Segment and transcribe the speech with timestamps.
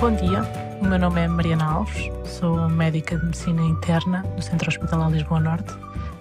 [0.00, 0.42] Bom dia,
[0.80, 5.40] o meu nome é Mariana Alves, sou médica de medicina interna do Centro Hospitalar Lisboa
[5.40, 5.72] Norte.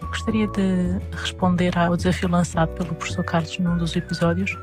[0.07, 4.57] Gostaria de responder ao desafio lançado pelo professor Carlos num dos episódios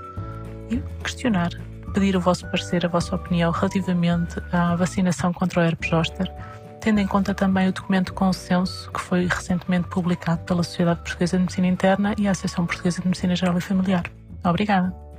[0.70, 1.50] e questionar,
[1.92, 6.33] pedir o vosso parecer, a vossa opinião relativamente à vacinação contra o herpes zoster,
[6.80, 11.42] tendo em conta também o documento consenso que foi recentemente publicado pela Sociedade Portuguesa de
[11.42, 14.05] Medicina Interna e a Associação Portuguesa de Medicina Geral e Familiar.
[14.45, 15.09] Obrigada.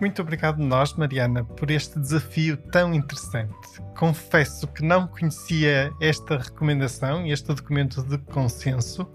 [0.00, 3.82] Muito obrigado nós, Mariana, por este desafio tão interessante.
[3.96, 9.10] Confesso que não conhecia esta recomendação, este documento de consenso,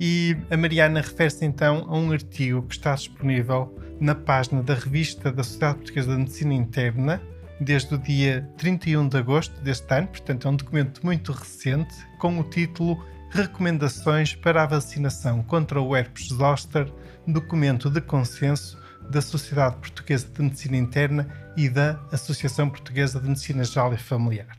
[0.00, 5.30] e a Mariana refere-se então a um artigo que está disponível na página da revista
[5.30, 7.22] da Sociedade Portuguesa de Medicina Interna,
[7.60, 12.40] desde o dia 31 de agosto deste ano, portanto é um documento muito recente, com
[12.40, 16.92] o título Recomendações para a vacinação contra o herpes zoster,
[17.24, 23.64] documento de consenso da Sociedade Portuguesa de Medicina Interna e da Associação Portuguesa de Medicina
[23.64, 24.56] Geral e Familiar.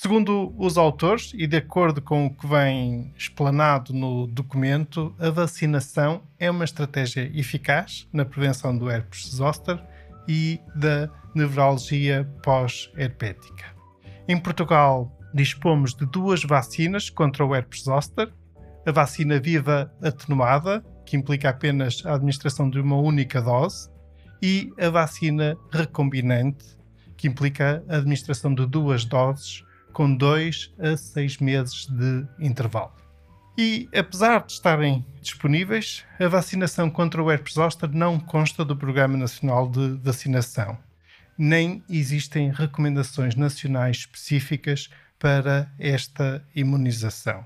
[0.00, 6.22] Segundo os autores, e de acordo com o que vem explanado no documento, a vacinação
[6.38, 9.82] é uma estratégia eficaz na prevenção do herpes zoster
[10.28, 13.64] e da nevralgia pós-herpética.
[14.28, 18.32] Em Portugal, dispomos de duas vacinas contra o herpes zoster,
[18.86, 23.88] a vacina viva atenuada, que implica apenas a administração de uma única dose,
[24.42, 26.76] e a vacina recombinante,
[27.16, 32.92] que implica a administração de duas doses com dois a seis meses de intervalo.
[33.56, 39.16] E apesar de estarem disponíveis, a vacinação contra o herpes zoster não consta do Programa
[39.16, 40.78] Nacional de Vacinação,
[41.36, 47.44] nem existem recomendações nacionais específicas para esta imunização.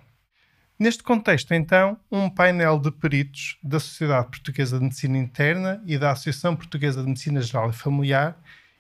[0.82, 6.10] Neste contexto, então, um painel de peritos da Sociedade Portuguesa de Medicina Interna e da
[6.10, 8.36] Associação Portuguesa de Medicina Geral e Familiar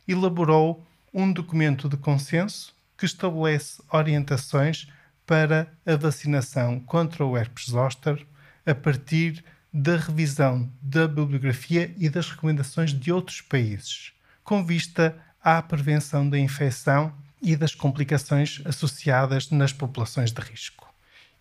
[0.08, 4.88] elaborou um documento de consenso que estabelece orientações
[5.24, 8.26] para a vacinação contra o herpes zoster
[8.66, 14.12] a partir da revisão da bibliografia e das recomendações de outros países,
[14.42, 20.91] com vista à prevenção da infecção e das complicações associadas nas populações de risco.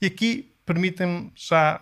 [0.01, 1.81] E aqui permitem-me já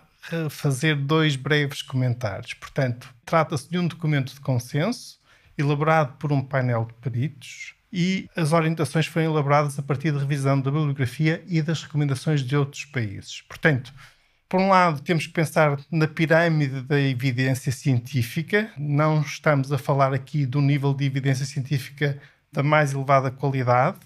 [0.50, 2.52] fazer dois breves comentários.
[2.54, 5.18] Portanto, trata-se de um documento de consenso
[5.56, 10.60] elaborado por um painel de peritos e as orientações foram elaboradas a partir de revisão
[10.60, 13.42] da bibliografia e das recomendações de outros países.
[13.42, 13.92] Portanto,
[14.48, 18.70] por um lado, temos que pensar na pirâmide da evidência científica.
[18.76, 22.20] Não estamos a falar aqui do nível de evidência científica
[22.52, 23.98] da mais elevada qualidade,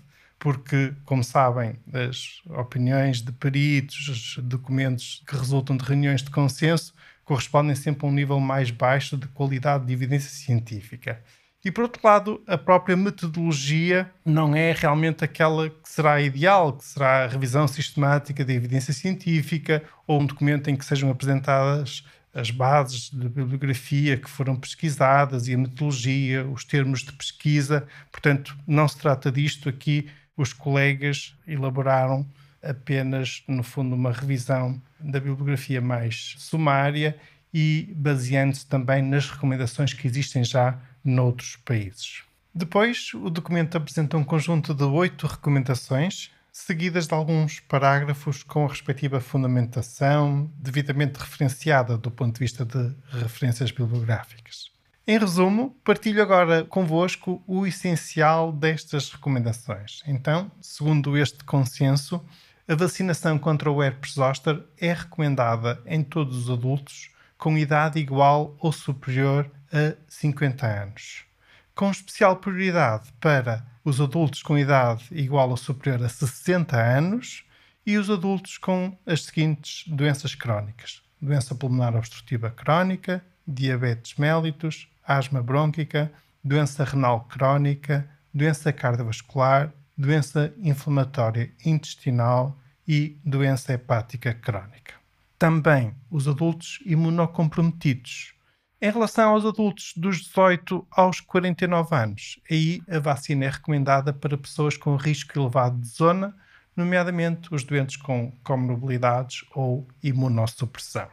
[0.44, 6.92] porque, como sabem, as opiniões de peritos, os documentos que resultam de reuniões de consenso,
[7.24, 11.18] correspondem sempre a um nível mais baixo de qualidade de evidência científica.
[11.64, 16.84] E, por outro lado, a própria metodologia não é realmente aquela que será ideal, que
[16.84, 22.50] será a revisão sistemática da evidência científica ou um documento em que sejam apresentadas as
[22.50, 27.86] bases de bibliografia que foram pesquisadas e a metodologia, os termos de pesquisa.
[28.12, 32.26] Portanto, não se trata disto aqui os colegas elaboraram
[32.62, 37.16] apenas, no fundo, uma revisão da bibliografia mais sumária
[37.52, 42.22] e baseando-se também nas recomendações que existem já noutros países.
[42.52, 48.68] Depois, o documento apresenta um conjunto de oito recomendações, seguidas de alguns parágrafos com a
[48.68, 54.73] respectiva fundamentação, devidamente referenciada do ponto de vista de referências bibliográficas.
[55.06, 60.02] Em resumo, partilho agora convosco o essencial destas recomendações.
[60.06, 62.24] Então, segundo este consenso,
[62.66, 68.56] a vacinação contra o herpes zoster é recomendada em todos os adultos com idade igual
[68.58, 71.26] ou superior a 50 anos,
[71.74, 77.44] com especial prioridade para os adultos com idade igual ou superior a 60 anos
[77.84, 85.42] e os adultos com as seguintes doenças crónicas: doença pulmonar obstrutiva crónica, diabetes mellitus, asma
[85.42, 86.12] brônquica,
[86.42, 94.94] doença renal crónica, doença cardiovascular, doença inflamatória intestinal e doença hepática crónica.
[95.38, 98.34] Também os adultos imunocomprometidos,
[98.82, 104.36] Em relação aos adultos dos 18 aos 49 anos, aí a vacina é recomendada para
[104.36, 106.36] pessoas com risco elevado de zona,
[106.76, 111.08] nomeadamente os doentes com comorbilidades ou imunossupressão.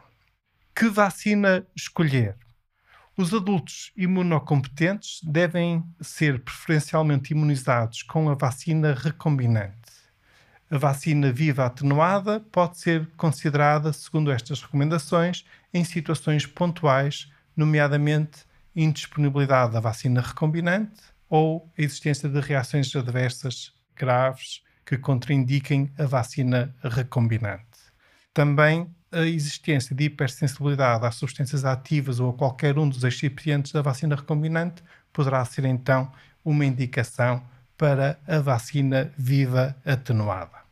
[0.74, 2.36] Que vacina escolher?
[3.14, 9.92] Os adultos imunocompetentes devem ser preferencialmente imunizados com a vacina recombinante.
[10.70, 15.44] A vacina viva atenuada pode ser considerada, segundo estas recomendações,
[15.74, 24.62] em situações pontuais nomeadamente indisponibilidade da vacina recombinante ou a existência de reações adversas graves
[24.86, 27.92] que contraindiquem a vacina recombinante.
[28.32, 33.82] Também a existência de hipersensibilidade às substâncias ativas ou a qualquer um dos excipientes da
[33.82, 34.82] vacina recombinante
[35.12, 36.10] poderá ser então
[36.44, 37.42] uma indicação
[37.76, 40.62] para a vacina viva atenuada.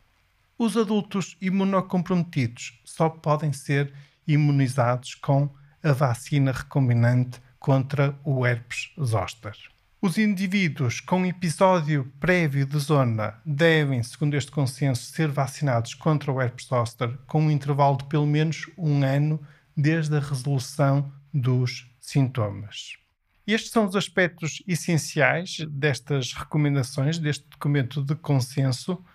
[0.57, 3.93] Os adultos imunocomprometidos só podem ser
[4.27, 5.49] imunizados com
[5.83, 9.55] a vacina recombinante contra o herpes zoster.
[10.03, 16.41] Os indivíduos com episódio prévio de zona devem, segundo este consenso, ser vacinados contra o
[16.41, 19.39] herpes zoster com um intervalo de pelo menos um ano
[19.77, 22.97] desde a resolução dos sintomas.
[23.45, 29.05] Estes são os aspectos essenciais destas recomendações, deste documento de consenso,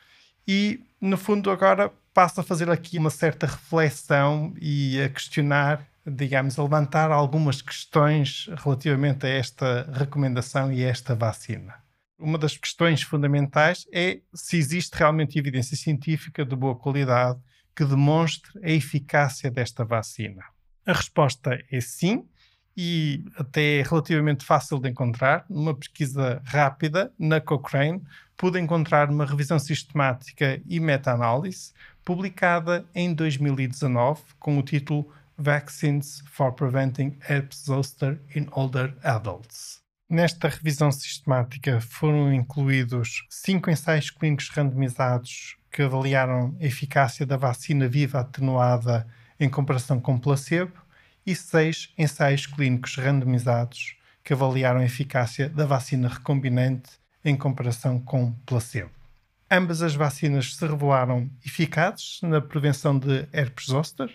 [0.47, 6.59] e, no fundo, agora passo a fazer aqui uma certa reflexão e a questionar digamos,
[6.59, 11.75] a levantar algumas questões relativamente a esta recomendação e a esta vacina.
[12.19, 17.39] Uma das questões fundamentais é se existe realmente evidência científica de boa qualidade
[17.75, 20.43] que demonstre a eficácia desta vacina.
[20.87, 22.27] A resposta é sim,
[22.77, 25.47] e até é relativamente fácil de encontrar.
[25.49, 28.03] Numa pesquisa rápida na Cochrane,
[28.37, 31.73] pude encontrar uma revisão sistemática e meta-análise
[32.05, 39.81] publicada em 2019 com o título Vaccines for Preventing Herpes Zoster in Older Adults.
[40.09, 47.89] Nesta revisão sistemática foram incluídos cinco ensaios clínicos randomizados que avaliaram a eficácia da vacina
[47.89, 49.07] viva atenuada
[49.39, 50.73] em comparação com placebo
[51.27, 56.93] e seis ensaios clínicos randomizados que avaliaram a eficácia da vacina recombinante
[57.25, 58.91] em comparação com placebo.
[59.51, 64.11] Ambas as vacinas se revelaram eficazes na prevenção de herpes zoster,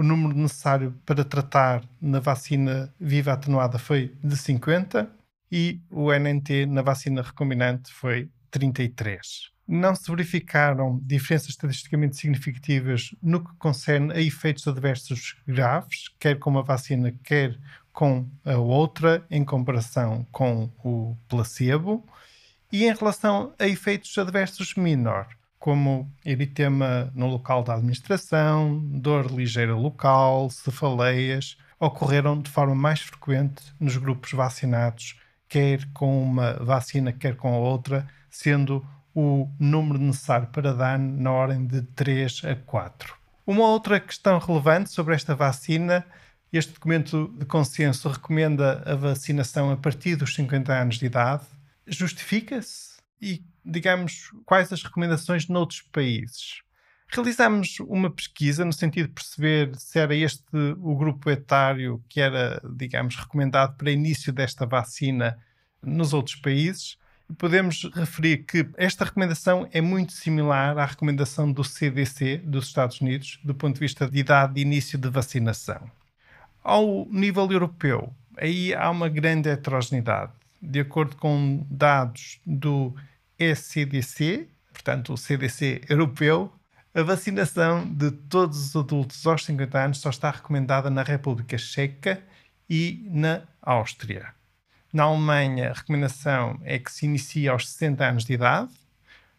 [0.00, 5.10] o número necessário para tratar na vacina viva atenuada foi de 50
[5.52, 9.50] e o NNT na vacina recombinante foi 33.
[9.68, 16.48] Não se verificaram diferenças estatisticamente significativas no que concerne a efeitos adversos graves, quer com
[16.48, 17.58] uma vacina, quer
[17.92, 22.06] com a outra, em comparação com o placebo.
[22.72, 25.28] E em relação a efeitos adversos menor,
[25.60, 33.62] como eritema no local da administração, dor ligeira local, cefaleias, ocorreram de forma mais frequente
[33.78, 38.84] nos grupos vacinados, quer com uma vacina, quer com a outra, sendo
[39.14, 43.14] o número necessário para dar na ordem de 3 a 4.
[43.46, 46.06] Uma outra questão relevante sobre esta vacina,
[46.50, 51.44] este documento de consenso recomenda a vacinação a partir dos 50 anos de idade.
[51.86, 52.98] Justifica-se?
[53.20, 56.62] E digamos, quais as recomendações noutros países.
[57.12, 60.44] Realizámos uma pesquisa no sentido de perceber se era este
[60.80, 65.36] o grupo etário que era, digamos, recomendado para início desta vacina
[65.82, 66.96] nos outros países.
[67.28, 73.00] E podemos referir que esta recomendação é muito similar à recomendação do CDC dos Estados
[73.00, 75.90] Unidos, do ponto de vista de idade de início de vacinação.
[76.62, 80.32] Ao nível europeu, aí há uma grande heterogeneidade.
[80.62, 82.94] De acordo com dados do
[83.40, 86.52] ECDC, portanto o CDC europeu,
[86.94, 92.22] a vacinação de todos os adultos aos 50 anos só está recomendada na República Checa
[92.68, 94.34] e na Áustria.
[94.92, 98.72] Na Alemanha, a recomendação é que se inicie aos 60 anos de idade.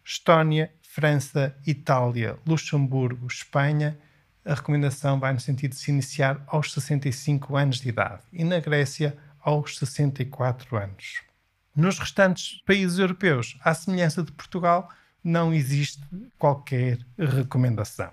[0.04, 4.00] Estónia, França, Itália, Luxemburgo, Espanha,
[4.44, 8.24] a recomendação vai no sentido de se iniciar aos 65 anos de idade.
[8.34, 11.22] E na Grécia, aos 64 anos.
[11.76, 14.90] Nos restantes países europeus, à semelhança de Portugal,
[15.24, 16.02] não existe
[16.38, 18.12] qualquer recomendação.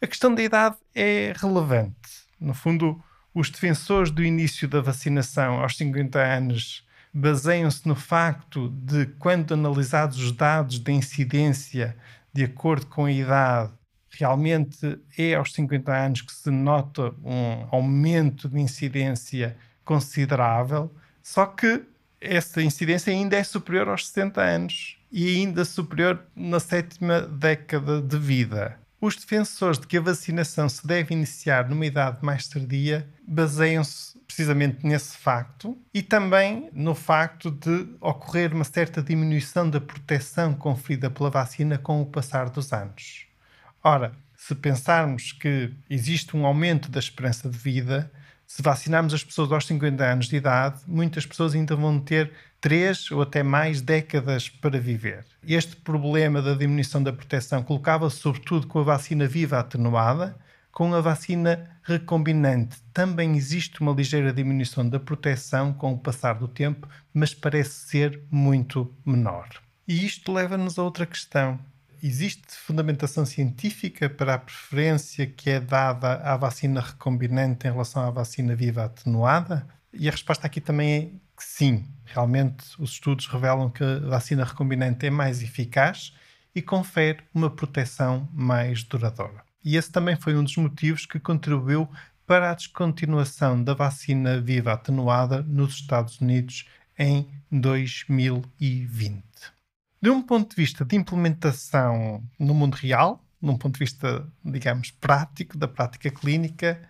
[0.00, 1.96] A questão da idade é relevante.
[2.38, 3.02] No fundo,
[3.34, 10.18] os defensores do início da vacinação aos 50 anos baseiam-se no facto de, quando analisados
[10.18, 11.96] os dados da incidência
[12.32, 13.72] de acordo com a idade,
[14.10, 21.84] realmente é aos 50 anos que se nota um aumento de incidência considerável, só que
[22.20, 28.18] essa incidência ainda é superior aos 60 anos e ainda superior na sétima década de
[28.18, 28.78] vida.
[29.00, 34.84] Os defensores de que a vacinação se deve iniciar numa idade mais tardia baseiam-se precisamente
[34.84, 41.30] nesse facto e também no facto de ocorrer uma certa diminuição da proteção conferida pela
[41.30, 43.26] vacina com o passar dos anos.
[43.82, 48.10] Ora, se pensarmos que existe um aumento da esperança de vida,
[48.48, 53.10] se vacinarmos as pessoas aos 50 anos de idade, muitas pessoas ainda vão ter três
[53.10, 55.26] ou até mais décadas para viver.
[55.46, 60.34] Este problema da diminuição da proteção colocava-se sobretudo com a vacina viva atenuada,
[60.72, 66.48] com a vacina recombinante também existe uma ligeira diminuição da proteção com o passar do
[66.48, 69.48] tempo, mas parece ser muito menor.
[69.86, 71.60] E isto leva-nos a outra questão
[72.02, 78.10] existe fundamentação científica para a preferência que é dada à vacina recombinante em relação à
[78.10, 79.66] vacina viva atenuada?
[79.92, 81.00] E a resposta aqui também é
[81.36, 81.84] que sim.
[82.04, 86.14] Realmente, os estudos revelam que a vacina recombinante é mais eficaz
[86.54, 89.44] e confere uma proteção mais duradoura.
[89.64, 91.88] E esse também foi um dos motivos que contribuiu
[92.26, 96.66] para a descontinuação da vacina viva atenuada nos Estados Unidos
[96.98, 99.22] em 2020.
[100.00, 104.92] De um ponto de vista de implementação no mundo real, num ponto de vista, digamos,
[104.92, 106.80] prático, da prática clínica,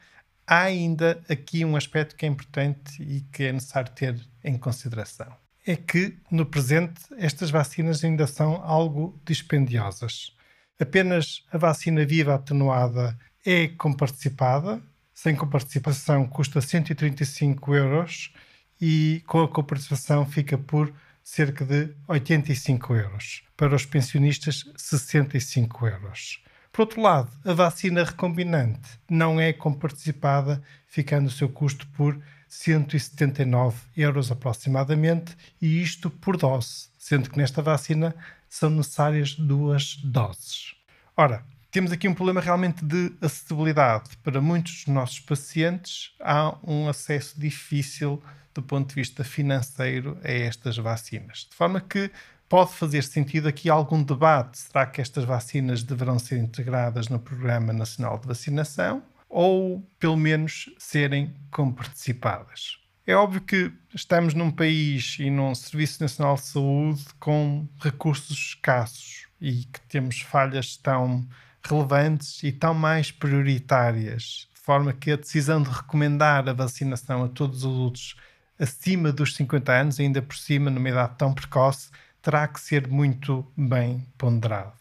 [0.46, 5.34] há ainda aqui um aspecto que é importante e que é necessário ter em consideração.
[5.66, 10.34] É que, no presente, estas vacinas ainda são algo dispendiosas.
[10.78, 14.80] Apenas a vacina viva atenuada é comparticipada,
[15.12, 18.32] sem comparticipação custa 135 euros
[18.80, 20.92] e com a comparticipação fica por
[21.28, 23.42] cerca de 85 euros.
[23.54, 26.42] Para os pensionistas, 65 euros.
[26.73, 32.18] Por outro lado, a vacina recombinante não é comparticipada, ficando o seu custo por
[32.49, 38.14] 179 euros aproximadamente, e isto por dose, sendo que nesta vacina
[38.49, 40.75] são necessárias duas doses.
[41.14, 44.16] Ora, temos aqui um problema realmente de acessibilidade.
[44.22, 48.22] Para muitos dos nossos pacientes, há um acesso difícil
[48.54, 51.46] do ponto de vista financeiro a estas vacinas.
[51.50, 52.10] De forma que
[52.48, 57.72] pode fazer sentido aqui algum debate: será que estas vacinas deverão ser integradas no Programa
[57.72, 62.78] Nacional de Vacinação ou, pelo menos, serem comparticipadas?
[63.06, 69.26] É óbvio que estamos num país e num Serviço Nacional de Saúde com recursos escassos
[69.40, 71.26] e que temos falhas tão
[71.62, 77.28] relevantes e tão mais prioritárias, de forma que a decisão de recomendar a vacinação a
[77.28, 78.16] todos os adultos
[78.58, 83.46] acima dos 50 anos, ainda por cima, numa idade tão precoce, terá que ser muito
[83.56, 84.72] bem ponderada.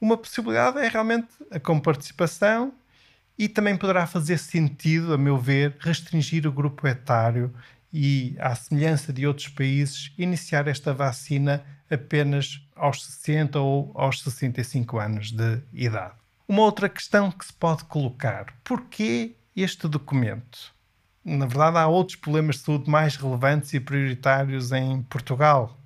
[0.00, 2.72] Uma possibilidade é realmente a comparticipação
[3.36, 7.52] e também poderá fazer sentido, a meu ver, restringir o grupo etário
[7.92, 14.98] e, à semelhança de outros países, iniciar esta vacina apenas aos 60 ou aos 65
[14.98, 16.14] anos de idade.
[16.46, 20.76] Uma outra questão que se pode colocar: porquê este documento?
[21.36, 25.76] na verdade, há outros problemas de saúde mais relevantes e prioritários em Portugal.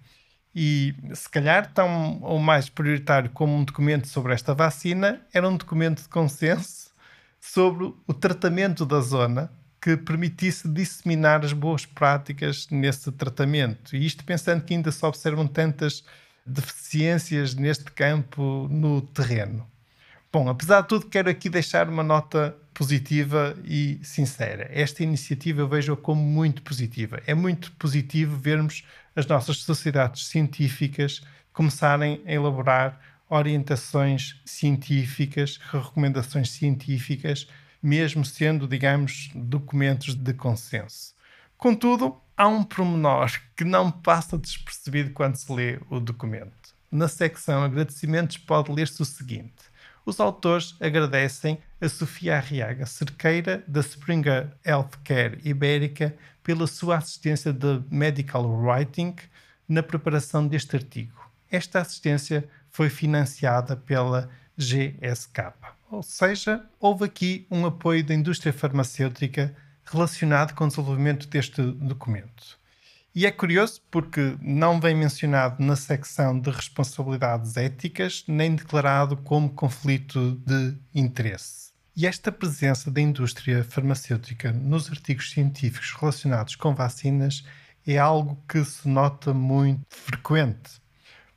[0.54, 5.56] E se calhar tão ou mais prioritário como um documento sobre esta vacina era um
[5.56, 6.92] documento de consenso
[7.40, 9.50] sobre o tratamento da zona
[9.82, 13.96] que permitisse disseminar as boas práticas nesse tratamento.
[13.96, 16.04] E isto pensando que ainda se observam tantas
[16.46, 19.66] deficiências neste campo no terreno.
[20.32, 24.68] Bom, apesar de tudo, quero aqui deixar uma nota positiva e sincera.
[24.72, 27.20] Esta iniciativa eu vejo-a como muito positiva.
[27.26, 28.84] É muito positivo vermos
[29.16, 31.22] as nossas sociedades científicas
[31.52, 37.48] começarem a elaborar orientações científicas, recomendações científicas,
[37.82, 41.14] mesmo sendo, digamos, documentos de consenso.
[41.58, 46.74] Contudo, há um promenor que não passa despercebido quando se lê o documento.
[46.90, 49.72] Na secção agradecimentos pode ler-se o seguinte:
[50.04, 57.80] os autores agradecem a Sofia Arriaga Cerqueira, da Springer Healthcare Ibérica, pela sua assistência de
[57.90, 59.14] Medical Writing
[59.68, 61.30] na preparação deste artigo.
[61.50, 65.52] Esta assistência foi financiada pela GSK.
[65.92, 72.58] Ou seja, houve aqui um apoio da indústria farmacêutica relacionado com o desenvolvimento deste documento.
[73.14, 79.50] E é curioso porque não vem mencionado na secção de responsabilidades éticas, nem declarado como
[79.50, 81.72] conflito de interesse.
[81.94, 87.44] E esta presença da indústria farmacêutica nos artigos científicos relacionados com vacinas
[87.86, 90.80] é algo que se nota muito frequente.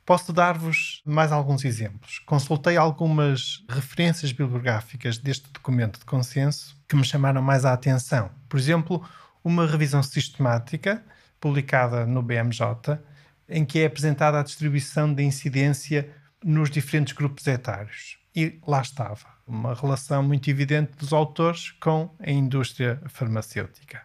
[0.06, 2.20] Posso dar-vos mais alguns exemplos.
[2.20, 8.30] Consultei algumas referências bibliográficas deste documento de consenso que me chamaram mais a atenção.
[8.48, 9.04] Por exemplo,
[9.42, 11.04] uma revisão sistemática
[11.40, 13.00] publicada no BMJ,
[13.48, 16.08] em que é apresentada a distribuição da incidência
[16.44, 18.16] nos diferentes grupos etários.
[18.32, 24.02] E lá estava, uma relação muito evidente dos autores com a indústria farmacêutica.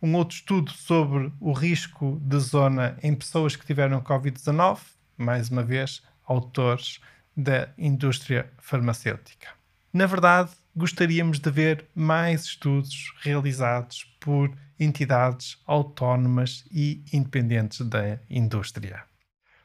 [0.00, 4.78] um outro estudo sobre o risco de zona em pessoas que tiveram Covid-19,
[5.20, 7.00] mais uma vez, autores
[7.36, 9.48] da indústria farmacêutica.
[9.92, 19.04] Na verdade, gostaríamos de ver mais estudos realizados por entidades autónomas e independentes da indústria.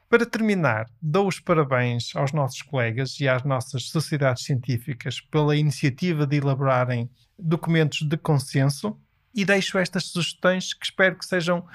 [0.08, 6.26] Para terminar, dou os parabéns aos nossos colegas e às nossas sociedades científicas pela iniciativa
[6.26, 8.96] de elaborarem documentos de consenso
[9.34, 11.66] e deixo estas sugestões que espero que sejam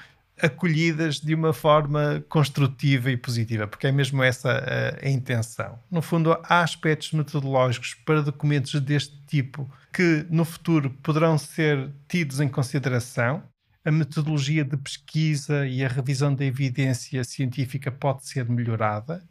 [0.42, 5.78] acolhidas de uma forma construtiva e positiva, porque é mesmo essa a, a, intenção.
[5.88, 12.40] No fundo, há aspectos metodológicos para documentos deste tipo que no futuro poderão ser tidos
[12.40, 13.42] em consideração.
[13.84, 19.22] A metodologia de pesquisa e a revisão da evidência científica pode ser melhorada.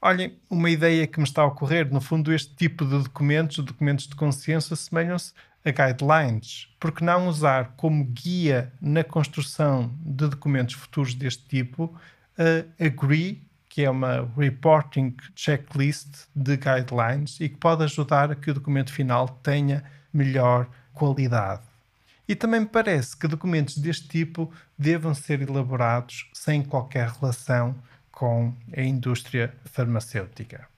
[0.00, 4.08] Olhem, uma ideia que me está a ocorrer, no fundo, este tipo de documentos, documentos
[4.08, 5.32] de consenso, assemelham-se
[5.64, 11.94] a guidelines, porque não usar como guia na construção de documentos futuros deste tipo
[12.36, 18.50] a Agree, que é uma reporting checklist de guidelines e que pode ajudar a que
[18.50, 21.62] o documento final tenha melhor qualidade.
[22.28, 27.74] E também me parece que documentos deste tipo devam ser elaborados sem qualquer relação
[28.10, 30.71] com a indústria farmacêutica.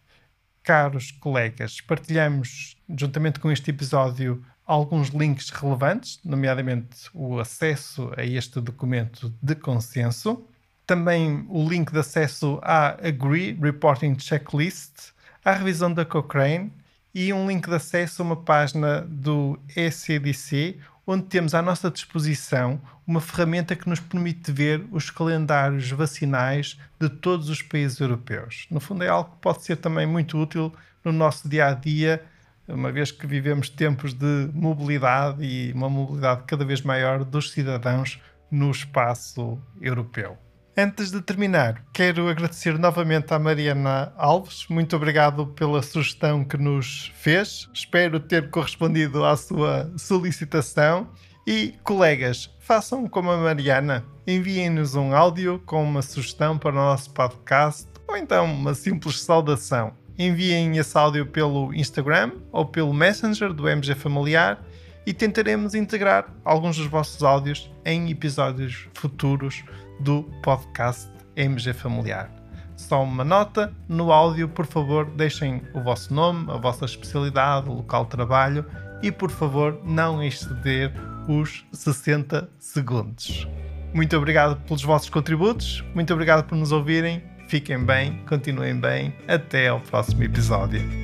[0.64, 8.60] Caros colegas, partilhamos, juntamente com este episódio, alguns links relevantes, nomeadamente o acesso a este
[8.60, 10.42] documento de consenso,
[10.86, 15.12] também o link de acesso à Agree Reporting Checklist,
[15.44, 16.72] à revisão da Cochrane
[17.14, 22.80] e um link de acesso a uma página do ECDC, onde temos à nossa disposição
[23.06, 28.66] uma ferramenta que nos permite ver os calendários vacinais de todos os países europeus.
[28.70, 30.72] No fundo, é algo que pode ser também muito útil
[31.04, 32.24] no nosso dia a dia
[32.66, 38.20] uma vez que vivemos tempos de mobilidade e uma mobilidade cada vez maior dos cidadãos
[38.50, 40.38] no espaço europeu.
[40.76, 44.66] Antes de terminar, quero agradecer novamente à Mariana Alves.
[44.68, 47.68] Muito obrigado pela sugestão que nos fez.
[47.72, 51.08] Espero ter correspondido à sua solicitação.
[51.46, 54.04] E, colegas, façam como a Mariana.
[54.26, 59.94] Enviem-nos um áudio com uma sugestão para o nosso podcast ou então uma simples saudação
[60.18, 64.62] enviem esse áudio pelo Instagram ou pelo Messenger do MG Familiar
[65.06, 69.62] e tentaremos integrar alguns dos vossos áudios em episódios futuros
[70.00, 72.30] do podcast MG Familiar.
[72.76, 77.74] Só uma nota: no áudio, por favor, deixem o vosso nome, a vossa especialidade, o
[77.74, 78.64] local de trabalho
[79.02, 80.92] e, por favor, não exceder
[81.28, 83.48] os 60 segundos.
[83.92, 89.14] Muito obrigado pelos vossos contributos, muito obrigado por nos ouvirem Fiquem bem, continuem bem.
[89.28, 91.03] Até ao próximo episódio.